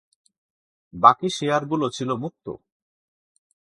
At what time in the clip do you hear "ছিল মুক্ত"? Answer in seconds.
1.89-2.45